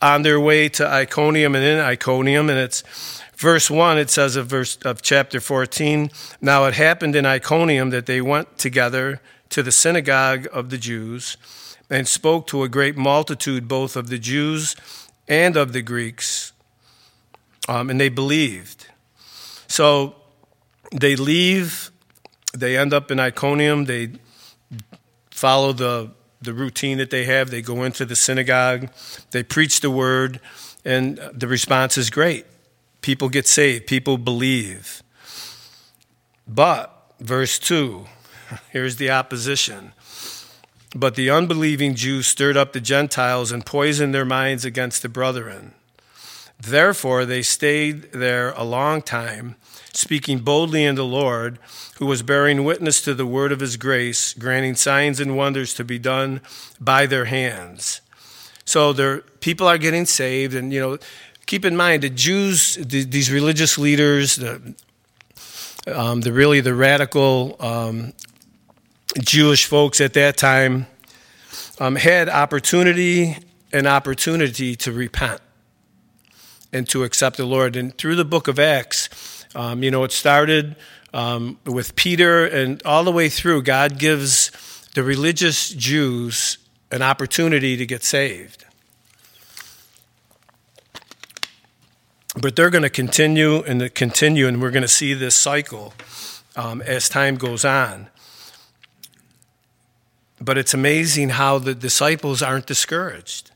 [0.00, 2.48] on their way to Iconium and in Iconium.
[2.48, 2.84] And it's
[3.36, 8.06] verse 1, it says of, verse, of chapter 14 Now it happened in Iconium that
[8.06, 11.36] they went together to the synagogue of the Jews
[11.90, 14.76] and spoke to a great multitude, both of the Jews
[15.28, 16.52] and of the Greeks.
[17.68, 18.88] um, and they believed.
[19.68, 20.16] So
[20.92, 21.90] they leave,
[22.54, 24.12] they end up in Iconium, they
[25.30, 28.88] follow the, the routine that they have, they go into the synagogue,
[29.32, 30.40] they preach the word,
[30.84, 32.46] and the response is great.
[33.00, 35.02] People get saved, people believe.
[36.46, 38.06] But, verse 2,
[38.70, 39.92] here's the opposition.
[40.94, 45.74] But the unbelieving Jews stirred up the Gentiles and poisoned their minds against the brethren.
[46.60, 49.56] Therefore, they stayed there a long time,
[49.96, 51.58] speaking boldly in the Lord,
[51.98, 55.84] who was bearing witness to the word of his grace, granting signs and wonders to
[55.84, 56.40] be done
[56.80, 58.00] by their hands.
[58.64, 60.98] So their people are getting saved, and you know,
[61.46, 64.74] keep in mind the Jews, the, these religious leaders, the,
[65.86, 68.12] um, the really the radical um,
[69.20, 70.86] Jewish folks at that time
[71.78, 73.36] um, had opportunity
[73.72, 75.40] and opportunity to repent
[76.72, 77.76] and to accept the Lord.
[77.76, 79.08] And through the book of Acts,
[79.54, 80.76] um, you know, it started
[81.12, 84.50] um, with Peter, and all the way through, God gives
[84.94, 86.58] the religious Jews
[86.90, 88.64] an opportunity to get saved.
[92.36, 95.94] But they're going to continue and continue, and we're going to see this cycle
[96.56, 98.08] um, as time goes on.
[100.40, 103.52] But it's amazing how the disciples aren't discouraged.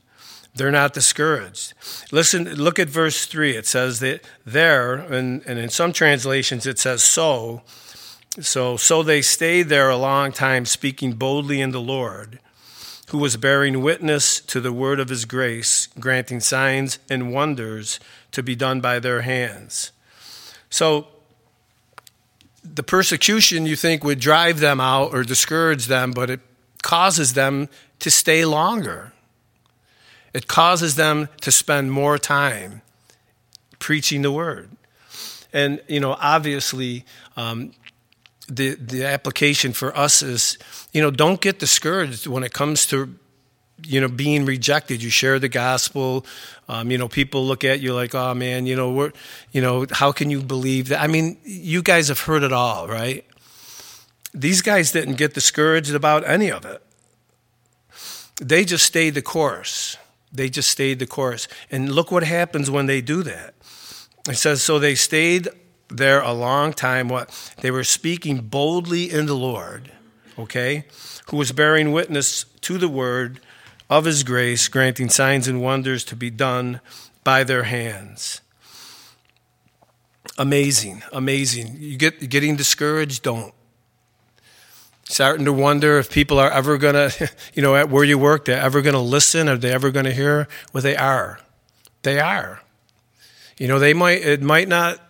[0.55, 1.73] They're not discouraged.
[2.11, 3.55] Listen, look at verse 3.
[3.55, 7.61] It says that there, and, and in some translations it says so.
[8.39, 12.39] So, so they stayed there a long time, speaking boldly in the Lord,
[13.09, 17.99] who was bearing witness to the word of his grace, granting signs and wonders
[18.31, 19.91] to be done by their hands.
[20.69, 21.07] So,
[22.63, 26.41] the persecution you think would drive them out or discourage them, but it
[26.81, 29.13] causes them to stay longer.
[30.33, 32.81] It causes them to spend more time
[33.79, 34.69] preaching the word.
[35.51, 37.71] And, you know, obviously, um,
[38.47, 40.57] the, the application for us is,
[40.91, 43.15] you know, don't get discouraged when it comes to,
[43.83, 45.01] you know, being rejected.
[45.01, 46.25] You share the gospel.
[46.67, 49.11] Um, you know, people look at you like, oh man, you know, we're,
[49.51, 51.01] you know, how can you believe that?
[51.01, 53.25] I mean, you guys have heard it all, right?
[54.33, 56.83] These guys didn't get discouraged about any of it.
[58.41, 59.97] They just stayed the course.
[60.31, 61.47] They just stayed the course.
[61.71, 63.55] And look what happens when they do that.
[64.27, 65.47] It says, So they stayed
[65.89, 67.09] there a long time.
[67.09, 67.53] What?
[67.61, 69.91] They were speaking boldly in the Lord,
[70.37, 70.85] okay,
[71.29, 73.39] who was bearing witness to the word
[73.89, 76.79] of his grace, granting signs and wonders to be done
[77.23, 78.41] by their hands.
[80.37, 81.75] Amazing, amazing.
[81.79, 83.23] You get getting discouraged?
[83.23, 83.53] Don't
[85.09, 88.45] starting to wonder if people are ever going to, you know, at where you work,
[88.45, 90.47] they're ever going to listen, are they ever going to hear?
[90.71, 91.39] Well, they are.
[92.03, 92.61] They are.
[93.57, 95.01] You know, they might, it might not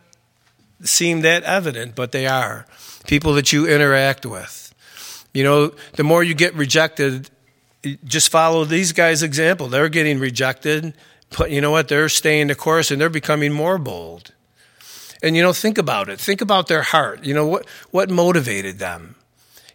[0.82, 2.66] seem that evident, but they are.
[3.06, 4.74] People that you interact with.
[5.34, 7.30] You know, the more you get rejected,
[8.04, 9.68] just follow these guys' example.
[9.68, 10.94] They're getting rejected,
[11.38, 11.90] but you know what?
[11.90, 14.34] They're staying the course and they're becoming more bold.
[15.22, 16.20] And you know, think about it.
[16.20, 17.26] Think about their heart.
[17.26, 19.16] You know, what, what motivated them?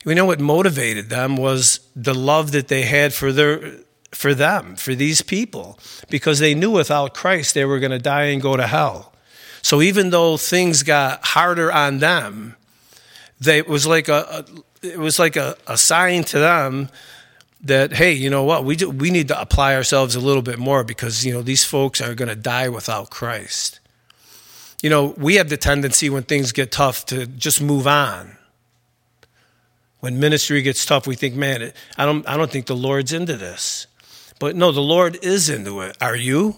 [0.04, 3.72] We know what motivated them was the love that they had for their
[4.12, 8.26] for them, for these people, because they knew without Christ they were going to die
[8.26, 9.12] and go to hell.
[9.60, 12.54] So even though things got harder on them,
[13.40, 14.44] they, it was like a,
[14.82, 16.90] a it was like a, a sign to them
[17.62, 20.58] that hey, you know what, we do, we need to apply ourselves a little bit
[20.58, 23.80] more because you know these folks are going to die without Christ.
[24.82, 28.36] You know, we have the tendency when things get tough to just move on
[30.04, 33.38] when ministry gets tough, we think, man, I don't, I don't think the Lord's into
[33.38, 33.86] this.
[34.38, 35.96] But no, the Lord is into it.
[35.98, 36.56] Are you?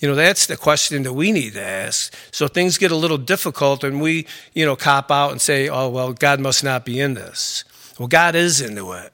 [0.00, 2.12] You know, that's the question that we need to ask.
[2.32, 5.88] So things get a little difficult and we, you know, cop out and say, oh,
[5.88, 7.62] well, God must not be in this.
[7.96, 9.12] Well, God is into it.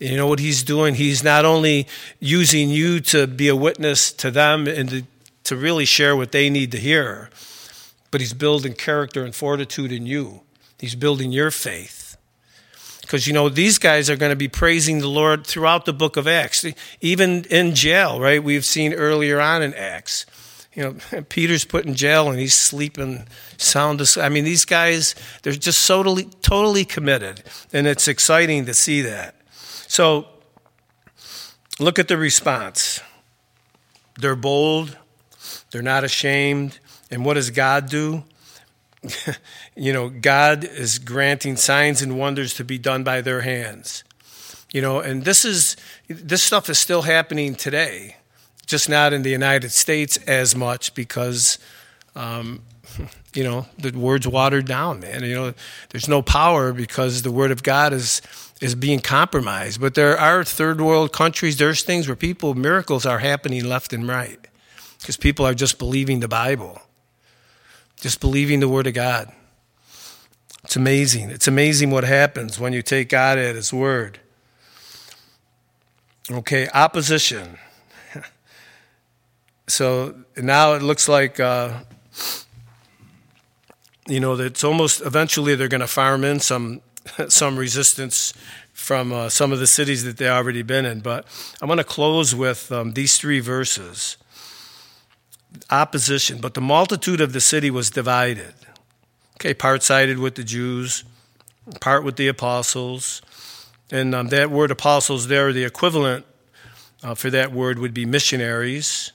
[0.00, 0.94] You know what He's doing?
[0.94, 1.86] He's not only
[2.18, 5.02] using you to be a witness to them and to,
[5.44, 7.28] to really share what they need to hear,
[8.10, 10.40] but He's building character and fortitude in you.
[10.78, 12.05] He's building your faith.
[13.06, 16.16] Because, you know, these guys are going to be praising the Lord throughout the book
[16.16, 16.66] of Acts,
[17.00, 18.42] even in jail, right?
[18.42, 20.26] We've seen earlier on in Acts.
[20.74, 24.26] You know, Peter's put in jail and he's sleeping sound asleep.
[24.26, 25.14] I mean, these guys,
[25.44, 27.44] they're just totally, totally committed.
[27.72, 29.36] And it's exciting to see that.
[29.86, 30.26] So,
[31.78, 33.00] look at the response.
[34.18, 34.98] They're bold,
[35.70, 36.80] they're not ashamed.
[37.08, 38.24] And what does God do?
[39.76, 44.04] you know, God is granting signs and wonders to be done by their hands.
[44.72, 45.76] You know, and this is
[46.08, 48.16] this stuff is still happening today.
[48.66, 51.58] just not in the United States as much because,
[52.16, 52.62] um,
[53.34, 55.22] you know, the word's watered down, man.
[55.22, 55.54] You know,
[55.90, 58.20] there's no power because the word of God is
[58.60, 59.80] is being compromised.
[59.80, 61.56] But there are third world countries.
[61.58, 64.46] There's things where people miracles are happening left and right
[65.00, 66.80] because people are just believing the Bible,
[68.00, 69.32] just believing the word of God.
[70.64, 71.30] It's amazing.
[71.30, 74.18] It's amazing what happens when you take God at His word.
[76.30, 77.56] Okay, opposition.
[79.68, 81.80] so now it looks like, uh,
[84.08, 86.80] you know, it's almost eventually they're going to farm in some
[87.28, 88.34] some resistance
[88.72, 91.00] from uh, some of the cities that they've already been in.
[91.00, 91.26] But
[91.62, 94.16] I'm going to close with um, these three verses
[95.70, 96.38] opposition.
[96.40, 98.54] But the multitude of the city was divided.
[99.36, 101.04] Okay, part sided with the Jews,
[101.80, 103.22] part with the apostles.
[103.90, 106.24] And um, that word apostles there, the equivalent
[107.02, 109.12] uh, for that word would be missionaries.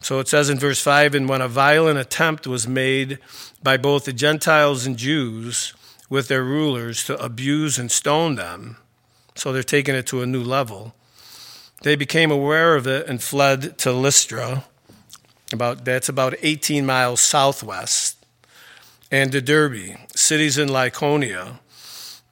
[0.00, 3.18] So it says in verse 5 And when a violent attempt was made
[3.62, 5.72] by both the Gentiles and Jews
[6.10, 8.76] with their rulers to abuse and stone them,
[9.34, 10.94] so they're taking it to a new level,
[11.82, 14.64] they became aware of it and fled to Lystra.
[15.52, 18.22] About, that's about 18 miles southwest
[19.12, 21.58] and to Derbe, cities in Lycaonia,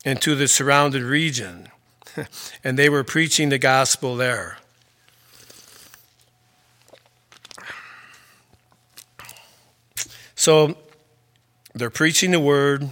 [0.04, 1.68] and to the surrounding region.
[2.64, 4.56] and they were preaching the gospel there.
[10.34, 10.74] So
[11.74, 12.88] they're preaching the word,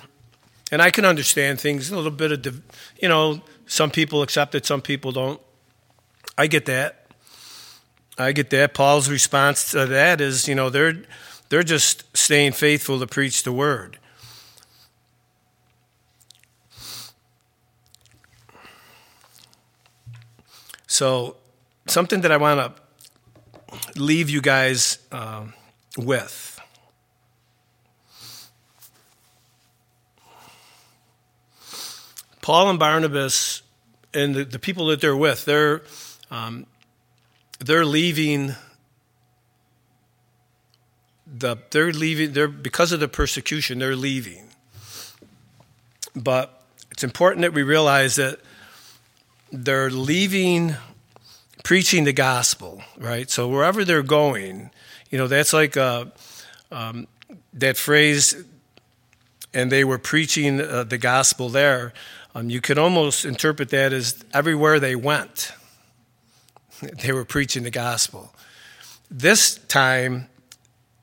[0.71, 2.62] and I can understand things a little bit of,
[3.01, 5.41] you know, some people accept it, some people don't.
[6.37, 6.97] I get that.
[8.18, 8.74] I get that.
[8.74, 10.94] Paul's response to that is, you know, they're
[11.48, 13.98] they're just staying faithful to preach the word.
[20.87, 21.37] So,
[21.87, 25.54] something that I want to leave you guys um,
[25.96, 26.61] with.
[32.40, 33.62] Paul and Barnabas
[34.14, 35.83] and the, the people that they're with, they're,
[36.31, 36.66] um,
[37.59, 38.55] they're leaving
[41.27, 44.49] the, they're leaving, they're, because of the persecution, they're leaving.
[46.16, 48.40] But it's important that we realize that
[49.53, 50.75] they're leaving
[51.64, 53.31] preaching the gospel, right?
[53.31, 54.71] So wherever they're going,
[55.11, 56.07] you know, that's like uh,
[56.73, 57.07] um,
[57.55, 58.37] that phrase,
[59.53, 61.92] and they were preaching uh, the gospel there.
[62.35, 65.53] Um, you could almost interpret that as everywhere they went,
[66.81, 68.35] they were preaching the gospel.
[69.11, 70.29] This time,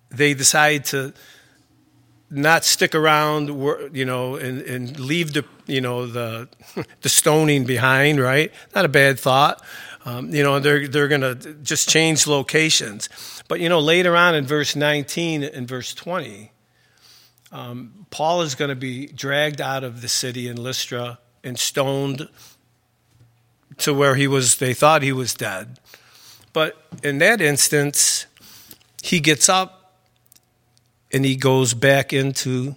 [0.10, 1.14] they decide to
[2.30, 3.48] not stick around,
[3.94, 6.50] you know, and, and leave the, you know, the,
[7.02, 8.52] the stoning behind, right?
[8.74, 9.64] Not a bad thought.
[10.06, 13.10] Um, you know, they're, they're going to just change locations.
[13.48, 16.52] But, you know, later on in verse 19 and verse 20,
[17.52, 22.28] um, Paul is going to be dragged out of the city in Lystra and stoned
[23.80, 25.80] to where he was, they thought he was dead.
[26.54, 28.26] But in that instance,
[29.04, 30.00] he gets up
[31.12, 32.76] and he goes back into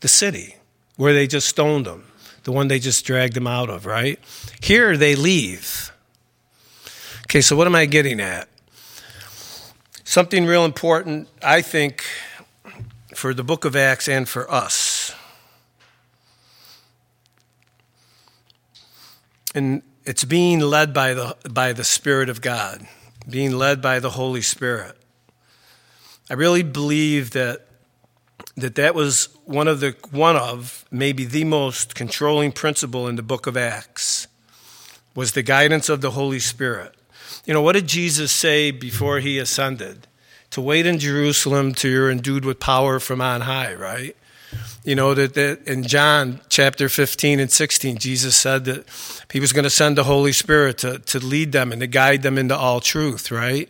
[0.00, 0.56] the city
[0.96, 2.04] where they just stoned him,
[2.44, 4.18] the one they just dragged him out of, right?
[4.60, 5.92] Here they leave.
[7.24, 8.48] Okay, so what am I getting at?
[10.04, 12.04] Something real important, I think,
[13.14, 15.14] for the book of Acts and for us.
[19.54, 22.86] And it's being led by the, by the Spirit of God,
[23.28, 24.96] being led by the Holy Spirit.
[26.30, 27.66] I really believe that
[28.56, 33.22] that that was one of the one of maybe the most controlling principle in the
[33.22, 34.26] book of Acts
[35.14, 36.94] was the guidance of the Holy Spirit.
[37.44, 40.06] You know, what did Jesus say before he ascended?
[40.50, 44.16] To wait in Jerusalem till you're endued with power from on high, right?
[44.84, 48.84] You know, that, that in John chapter 15 and 16, Jesus said that
[49.32, 52.22] he was going to send the Holy Spirit to, to lead them and to guide
[52.22, 53.68] them into all truth, right?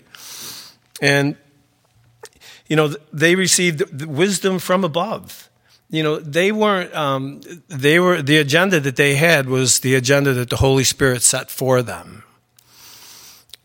[1.01, 1.37] And
[2.73, 5.51] you know, they received wisdom from above.
[5.90, 10.33] You know, they weren't, um, they were, the agenda that they had was the agenda
[10.33, 12.25] that the Holy Spirit set for them.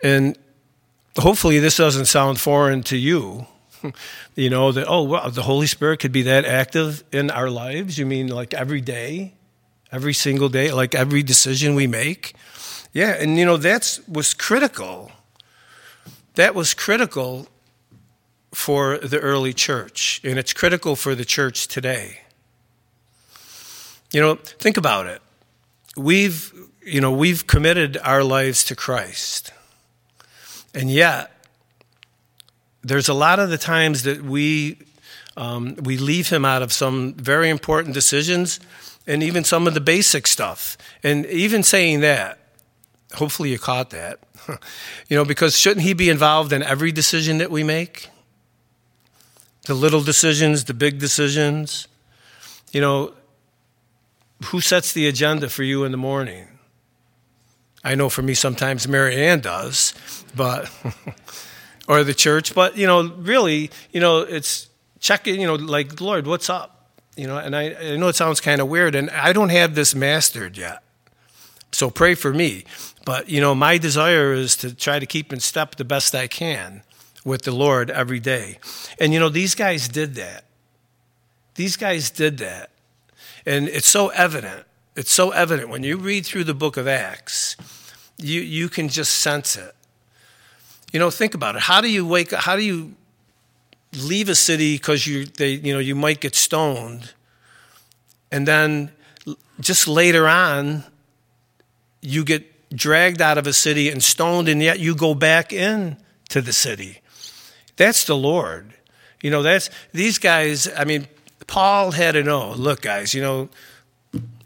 [0.04, 0.38] And
[1.18, 3.48] hopefully this doesn't sound foreign to you.
[4.36, 7.98] you know, that, oh, wow, the Holy Spirit could be that active in our lives.
[7.98, 9.34] You mean like every day,
[9.92, 12.34] every single day, like every decision we make?
[12.94, 15.12] Yeah, and you know, that was critical.
[16.36, 17.48] That was critical
[18.54, 22.22] for the early church, and it's critical for the church today.
[24.12, 25.22] You know, think about it.
[25.96, 29.52] We've, you know, we've committed our lives to Christ.
[30.74, 31.37] And yet,
[32.88, 34.78] there's a lot of the times that we
[35.36, 38.60] um, we leave him out of some very important decisions
[39.06, 40.78] and even some of the basic stuff.
[41.04, 42.40] And even saying that,
[43.14, 44.20] hopefully you caught that.
[45.08, 48.10] you know, because shouldn't he be involved in every decision that we make?
[49.66, 51.88] The little decisions, the big decisions.
[52.72, 53.14] You know,
[54.46, 56.48] who sets the agenda for you in the morning?
[57.84, 59.94] I know for me sometimes Mary Ann does,
[60.36, 60.70] but
[61.88, 64.68] or the church, but you know, really, you know, it's
[65.00, 66.92] checking, you know, like Lord, what's up?
[67.16, 69.74] You know, and I, I know it sounds kind of weird, and I don't have
[69.74, 70.84] this mastered yet.
[71.72, 72.66] So pray for me.
[73.06, 76.28] But you know, my desire is to try to keep in step the best I
[76.28, 76.84] can
[77.24, 78.60] with the Lord every day.
[79.00, 80.44] And you know, these guys did that.
[81.56, 82.70] These guys did that.
[83.46, 84.66] And it's so evident.
[84.96, 87.56] It's so evident when you read through the book of Acts,
[88.18, 89.74] you, you can just sense it.
[90.92, 91.62] You know, think about it.
[91.62, 92.42] How do you wake up?
[92.42, 92.96] How do you
[93.94, 97.14] leave a city because you, they, you, know, you might get stoned?
[98.32, 98.92] And then
[99.60, 100.84] just later on,
[102.02, 105.98] you get dragged out of a city and stoned, and yet you go back in
[106.30, 107.02] to the city.
[107.76, 108.74] That's the Lord.
[109.22, 111.08] You know, that's these guys, I mean,
[111.48, 113.50] Paul had to know look, guys, you know,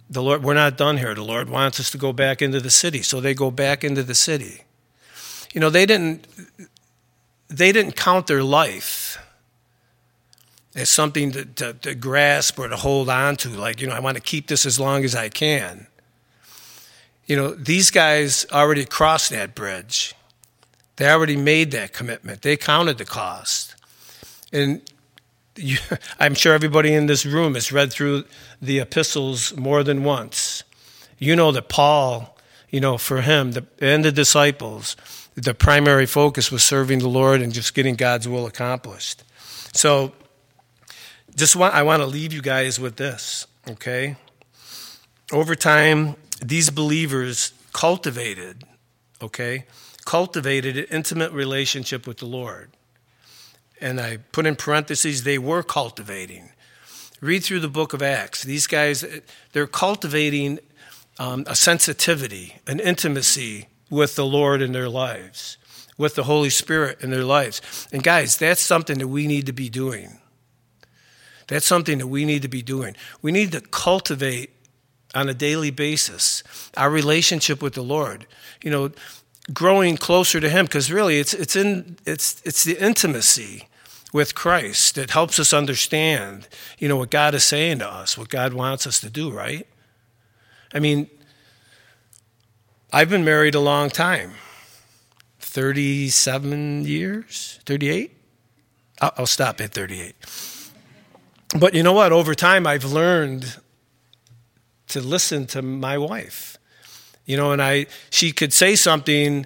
[0.09, 1.15] the Lord, we're not done here.
[1.15, 3.01] The Lord wants us to go back into the city.
[3.01, 4.63] So they go back into the city.
[5.53, 6.27] You know, they didn't,
[7.47, 9.17] they didn't count their life
[10.75, 13.49] as something to, to, to grasp or to hold on to.
[13.49, 15.87] Like, you know, I want to keep this as long as I can.
[17.25, 20.15] You know, these guys already crossed that bridge.
[20.95, 22.41] They already made that commitment.
[22.41, 23.75] They counted the cost.
[24.53, 24.81] And
[25.55, 25.77] you,
[26.19, 28.25] I'm sure everybody in this room has read through
[28.61, 30.63] the epistles more than once.
[31.17, 32.37] You know that Paul,
[32.69, 34.95] you know, for him, the, and the disciples,
[35.41, 39.23] the primary focus was serving the Lord and just getting God's will accomplished.
[39.73, 40.13] So,
[41.35, 44.17] just want, I want to leave you guys with this, okay?
[45.31, 48.65] Over time, these believers cultivated,
[49.21, 49.65] okay,
[50.03, 52.75] cultivated an intimate relationship with the Lord
[53.81, 56.51] and I put in parentheses, they were cultivating.
[57.19, 58.43] Read through the book of Acts.
[58.43, 59.03] These guys,
[59.51, 60.59] they're cultivating
[61.19, 65.57] um, a sensitivity, an intimacy with the Lord in their lives,
[65.97, 67.87] with the Holy Spirit in their lives.
[67.91, 70.17] And guys, that's something that we need to be doing.
[71.47, 72.95] That's something that we need to be doing.
[73.21, 74.51] We need to cultivate
[75.13, 76.41] on a daily basis
[76.77, 78.25] our relationship with the Lord.
[78.63, 78.91] You know,
[79.53, 83.67] growing closer to Him, because really it's, it's, in, it's, it's the intimacy
[84.13, 86.47] with Christ that helps us understand,
[86.79, 89.67] you know, what God is saying to us, what God wants us to do, right?
[90.73, 91.09] I mean,
[92.93, 94.33] I've been married a long time
[95.39, 98.17] 37 years, 38?
[99.01, 100.15] I'll stop at 38.
[101.57, 102.11] But you know what?
[102.11, 103.57] Over time, I've learned
[104.89, 106.57] to listen to my wife.
[107.25, 109.45] You know, and I, she could say something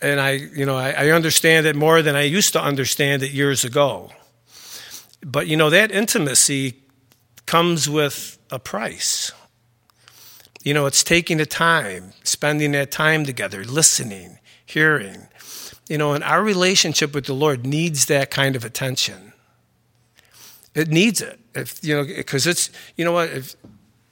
[0.00, 3.32] and I, you know, I, I, understand it more than I used to understand it
[3.32, 4.10] years ago.
[5.22, 6.82] But you know, that intimacy
[7.46, 9.32] comes with a price.
[10.66, 15.28] You know, it's taking the time, spending that time together, listening, hearing.
[15.88, 19.32] You know, and our relationship with the Lord needs that kind of attention.
[20.74, 21.38] It needs it.
[21.54, 23.54] If you know, because it's you know what, if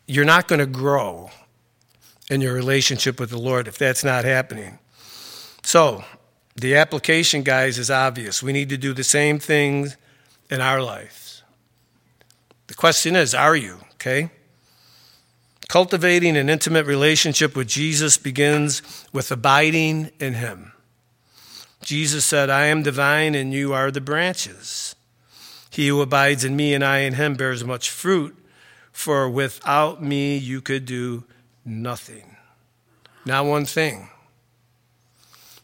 [0.06, 1.32] you're not going to grow
[2.30, 4.78] in your relationship with the Lord if that's not happening.
[5.64, 6.04] So,
[6.54, 8.44] the application, guys, is obvious.
[8.44, 9.96] We need to do the same things
[10.48, 11.42] in our lives.
[12.68, 13.80] The question is are you?
[13.94, 14.30] Okay?
[15.74, 18.80] Cultivating an intimate relationship with Jesus begins
[19.12, 20.72] with abiding in Him.
[21.82, 24.94] Jesus said, I am the vine and you are the branches.
[25.70, 28.36] He who abides in me and I in him bears much fruit,
[28.92, 31.24] for without me you could do
[31.64, 32.36] nothing.
[33.26, 34.10] Not one thing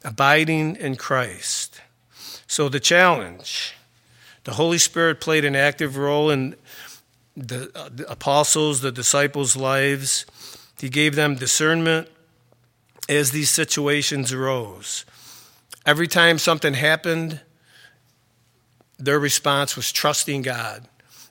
[0.04, 1.82] abiding in Christ.
[2.48, 3.76] So, the challenge
[4.42, 6.56] the Holy Spirit played an active role in
[7.40, 10.26] the, uh, the apostles, the disciples' lives.
[10.78, 12.08] He gave them discernment
[13.08, 15.04] as these situations arose.
[15.84, 17.40] Every time something happened,
[18.98, 20.86] their response was trusting God.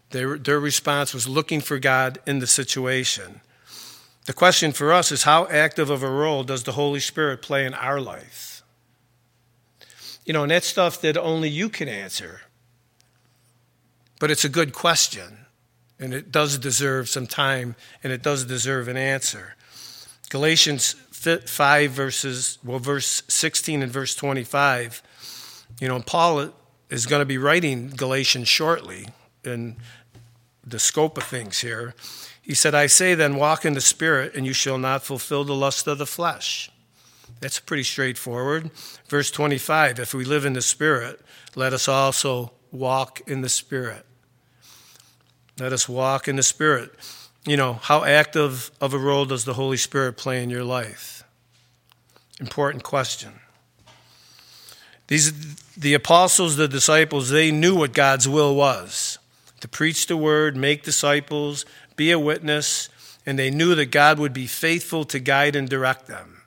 [0.09, 3.41] Their, their response was looking for God in the situation.
[4.25, 7.65] The question for us is how active of a role does the Holy Spirit play
[7.65, 8.63] in our life?
[10.25, 12.41] You know, and that's stuff that only you can answer.
[14.19, 15.45] But it's a good question,
[15.99, 19.55] and it does deserve some time, and it does deserve an answer.
[20.29, 25.01] Galatians 5 verses, well, verse 16 and verse 25
[25.81, 26.53] You know, Paul
[26.89, 29.09] is going to be writing Galatians shortly
[29.43, 29.75] in
[30.65, 31.95] the scope of things here.
[32.41, 35.53] He said, I say then, walk in the Spirit, and you shall not fulfill the
[35.53, 36.71] lust of the flesh.
[37.41, 38.71] That's pretty straightforward.
[39.07, 41.21] Verse 25 If we live in the Spirit,
[41.55, 44.05] let us also walk in the Spirit.
[45.59, 46.91] Let us walk in the Spirit.
[47.45, 51.23] You know, how active of a role does the Holy Spirit play in your life?
[52.39, 53.33] Important question.
[55.07, 59.17] These, the apostles, the disciples, they knew what God's will was
[59.59, 62.87] to preach the word, make disciples, be a witness,
[63.25, 66.43] and they knew that God would be faithful to guide and direct them.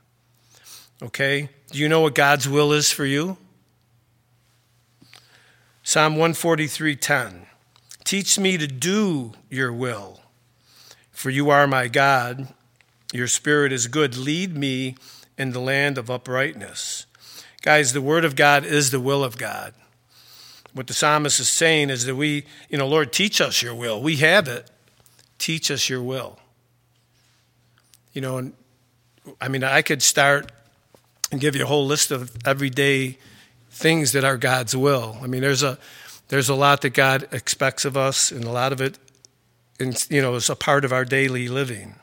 [1.02, 1.50] Okay?
[1.70, 3.36] Do you know what God's will is for you?
[5.82, 7.46] Psalm 143:10
[8.04, 10.22] Teach me to do your will
[11.22, 12.48] for you are my God.
[13.12, 14.16] Your spirit is good.
[14.16, 14.96] Lead me
[15.38, 17.06] in the land of uprightness.
[17.62, 19.72] Guys the word of God is the will of God.
[20.72, 24.02] What the psalmist is saying is that we you know Lord teach us your will.
[24.02, 24.68] We have it.
[25.38, 26.40] Teach us your will.
[28.12, 28.52] You know and
[29.40, 30.50] I mean I could start
[31.30, 33.16] and give you a whole list of everyday
[33.70, 35.16] things that are God's will.
[35.22, 35.78] I mean, there's a
[36.32, 38.98] there's a lot that God expects of us, and a lot of it,
[40.08, 41.96] you know, is a part of our daily living.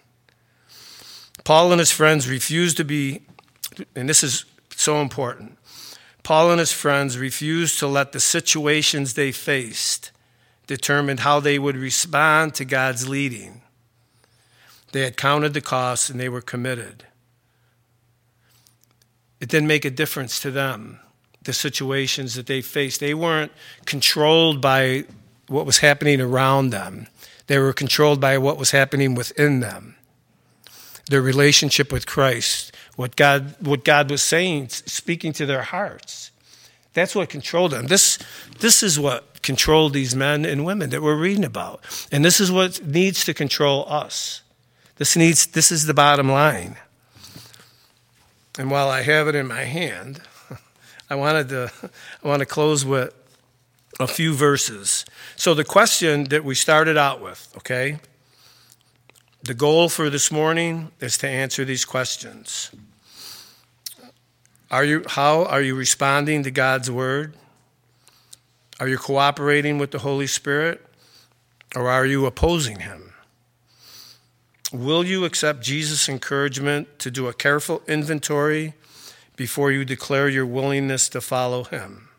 [1.44, 3.24] Paul and his friends refused to be,
[3.96, 5.58] and this is so important.
[6.22, 10.12] Paul and his friends refused to let the situations they faced
[10.68, 13.64] determine how they would respond to God's leading.
[14.92, 17.04] They had counted the costs and they were committed.
[19.42, 21.00] It didn't make a difference to them
[21.50, 23.00] the situations that they faced.
[23.00, 23.52] They weren't
[23.86, 25.06] controlled by
[25.48, 27.08] what was happening around them,
[27.48, 29.96] they were controlled by what was happening within them.
[31.10, 36.30] Their relationship with Christ, what God, what God was saying, speaking to their hearts.
[36.94, 37.88] That's what controlled them.
[37.88, 38.20] This,
[38.60, 41.82] this is what controlled these men and women that we're reading about.
[42.12, 44.44] And this is what needs to control us.
[44.98, 46.76] This, needs, this is the bottom line.
[48.60, 50.22] And while I have it in my hand,
[51.10, 51.72] I wanted to
[52.24, 53.14] I want to close with
[54.00, 55.06] a few verses.
[55.36, 58.00] So the question that we started out with, okay?
[59.44, 62.72] The goal for this morning is to answer these questions.
[64.72, 67.36] Are you how are you responding to God's word?
[68.80, 70.86] Are you cooperating with the Holy Spirit
[71.76, 73.14] or are you opposing him?
[74.72, 78.76] Will you accept Jesus' encouragement to do a careful inventory
[79.40, 82.10] before you declare your willingness to follow him.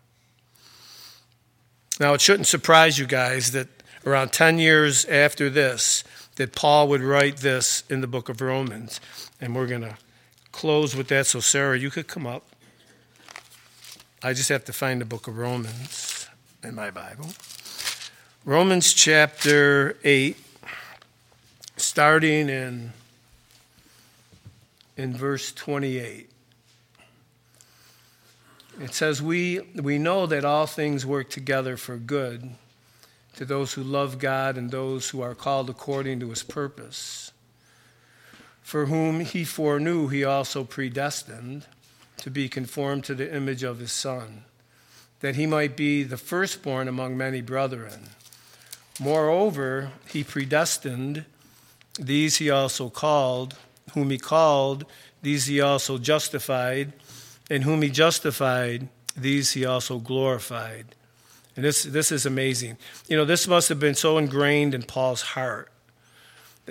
[2.00, 3.68] Now, it shouldn't surprise you guys that
[4.06, 6.02] around 10 years after this,
[6.36, 9.02] that Paul would write this in the book of Romans.
[9.38, 9.98] And we're going to
[10.50, 11.26] close with that.
[11.26, 12.46] So, Sarah, you could come up.
[14.22, 16.26] I just have to find the book of Romans
[16.64, 17.26] in my Bible.
[18.46, 20.38] Romans chapter 8,
[21.76, 22.92] starting in,
[24.96, 26.30] in verse 28.
[28.80, 32.52] It says, we, we know that all things work together for good
[33.36, 37.30] to those who love God and those who are called according to his purpose.
[38.62, 41.66] For whom he foreknew, he also predestined
[42.18, 44.44] to be conformed to the image of his Son,
[45.20, 48.08] that he might be the firstborn among many brethren.
[48.98, 51.26] Moreover, he predestined,
[51.98, 53.56] these he also called,
[53.92, 54.86] whom he called,
[55.20, 56.94] these he also justified
[57.50, 60.94] and whom he justified, these he also glorified.
[61.56, 62.78] And this, this is amazing.
[63.08, 65.70] You know, this must have been so ingrained in Paul's heart.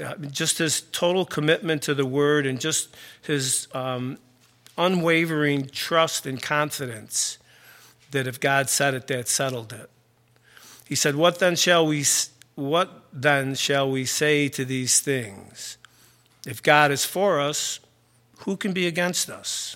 [0.02, 4.18] Uh, just his total commitment to the word and just his um,
[4.78, 7.38] unwavering trust and confidence
[8.12, 9.90] that if God said it, that settled it.
[10.88, 12.06] He said, What then shall we,
[12.56, 15.78] what then shall we say to these things?
[16.48, 17.80] If God is for us,
[18.40, 19.76] who can be against us?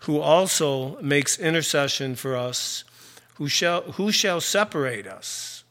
[0.00, 2.84] who also makes intercession for us,
[3.34, 5.64] who shall, who shall separate us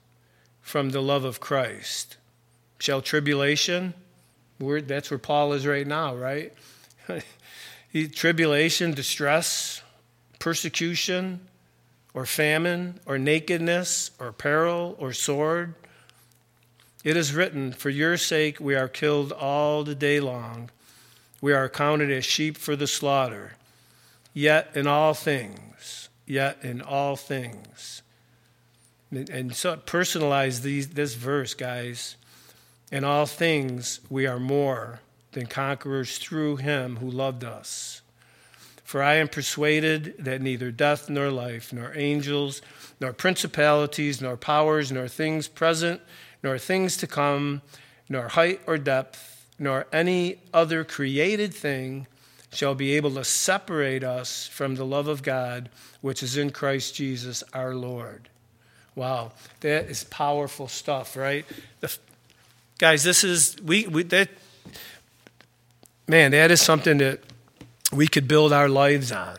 [0.61, 2.17] from the love of Christ?
[2.79, 3.93] Shall tribulation?
[4.59, 6.53] that's where Paul is right now, right?
[8.13, 9.81] tribulation, distress,
[10.39, 11.39] persecution,
[12.13, 15.73] or famine, or nakedness, or peril, or sword.
[17.03, 20.69] It is written, For your sake we are killed all the day long.
[21.41, 23.53] We are counted as sheep for the slaughter.
[24.37, 28.01] Yet in all things, yet in all things.
[29.09, 32.17] And so personalize these, this verse, guys.
[32.91, 34.99] In all things we are more
[35.31, 38.01] than conquerors through him who loved us.
[38.83, 42.61] For I am persuaded that neither death nor life, nor angels,
[42.99, 46.01] nor principalities, nor powers, nor things present,
[46.43, 47.61] nor things to come,
[48.09, 52.05] nor height or depth, nor any other created thing
[52.55, 55.69] shall be able to separate us from the love of God
[56.01, 58.29] which is in Christ Jesus our Lord.
[58.95, 61.45] Wow, that is powerful stuff, right?
[61.81, 61.95] The,
[62.77, 64.29] guys, this is we, we that
[66.07, 67.19] man, that is something that
[67.91, 69.37] we could build our lives on.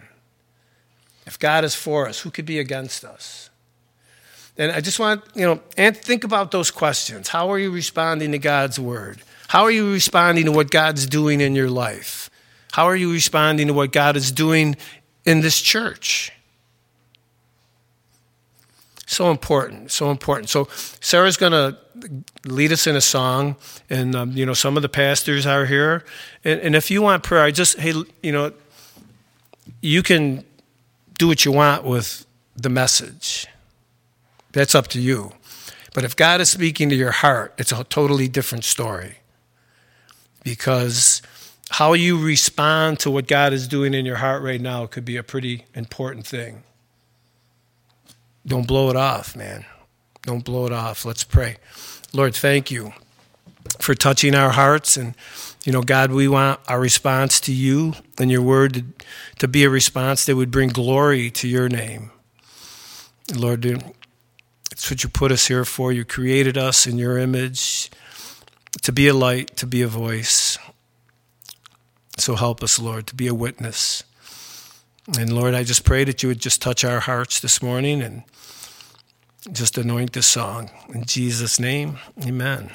[1.27, 3.51] If God is for us, who could be against us?
[4.59, 7.29] And I just want, you know, and think about those questions.
[7.29, 9.21] How are you responding to God's word?
[9.49, 12.31] How are you responding to what God's doing in your life?
[12.77, 14.77] How are you responding to what God is doing
[15.25, 16.31] in this church?
[19.07, 20.51] So important, so important.
[20.51, 20.69] So
[21.01, 21.79] Sarah's going to
[22.45, 23.57] lead us in a song,
[23.89, 26.05] and um, you know some of the pastors are here.
[26.45, 28.53] And, and if you want prayer, I just hey, you know,
[29.81, 30.45] you can
[31.19, 33.47] do what you want with the message.
[34.53, 35.33] That's up to you.
[35.95, 39.21] But if God is speaking to your heart, it's a totally different story.
[40.45, 41.23] Because
[41.71, 45.17] how you respond to what God is doing in your heart right now could be
[45.17, 46.63] a pretty important thing.
[48.47, 49.65] Don't blow it off, man.
[50.23, 51.05] Don't blow it off.
[51.05, 51.57] Let's pray.
[52.13, 52.93] Lord, thank you
[53.81, 54.97] for touching our hearts.
[54.97, 55.15] And,
[55.65, 58.85] you know, God, we want our response to you and your word
[59.39, 62.11] to, be a response that would bring glory to your name.
[63.35, 63.65] Lord,
[64.71, 65.93] it's what you put us here for.
[65.93, 67.91] You created us in your image
[68.83, 70.59] to be a light, to be a voice.
[72.17, 74.03] So help us, Lord, to be a witness.
[75.19, 78.25] And Lord, I just pray that you would just touch our hearts this morning and
[79.53, 80.71] just anoint this song.
[80.93, 82.73] In Jesus' name, amen.